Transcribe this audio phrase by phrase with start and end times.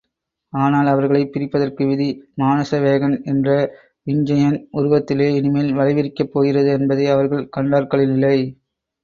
[0.53, 2.07] ஆனால் அவர்களைப் பிரிப்பதற்கு விதி,
[2.37, 3.49] மானசவேகன் என்ற
[4.07, 8.37] விஞ்சையன் உருவத்திலே இனிமேல் வலைவிரிக்கப் போகிறது என்பதை அவர்கள் கண்டார்களில்லை!